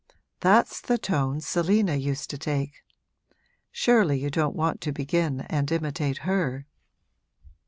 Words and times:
That's 0.39 0.81
the 0.81 0.97
tone 0.97 1.41
Selina 1.41 1.95
used 1.95 2.31
to 2.31 2.37
take. 2.39 2.73
Surely 3.71 4.19
you 4.19 4.31
don't 4.31 4.55
want 4.55 4.81
to 4.81 4.91
begin 4.91 5.41
and 5.41 5.71
imitate 5.71 6.17
her!' 6.25 6.65